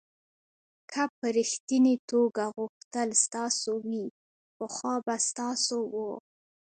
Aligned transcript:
که 0.91 1.03
په 1.17 1.27
ریښتني 1.37 1.95
توګه 2.09 2.43
غوښتل 2.57 3.09
ستاسو 3.23 3.71
وي 3.87 4.03
پخوا 4.57 4.95
به 5.05 5.15
ستاسو 5.27 5.77
و. 5.93 5.95